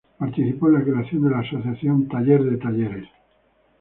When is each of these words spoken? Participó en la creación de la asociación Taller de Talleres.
Participó 0.17 0.67
en 0.67 0.73
la 0.73 0.83
creación 0.83 1.21
de 1.21 1.29
la 1.29 1.39
asociación 1.41 2.07
Taller 2.07 2.43
de 2.43 2.57
Talleres. 2.57 3.07